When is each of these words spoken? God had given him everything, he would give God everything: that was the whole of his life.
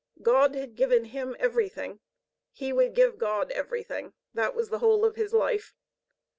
God 0.23 0.55
had 0.55 0.73
given 0.73 1.05
him 1.05 1.35
everything, 1.37 1.99
he 2.51 2.73
would 2.73 2.95
give 2.95 3.19
God 3.19 3.51
everything: 3.51 4.13
that 4.33 4.55
was 4.55 4.69
the 4.71 4.79
whole 4.79 5.05
of 5.05 5.15
his 5.15 5.31
life. 5.31 5.75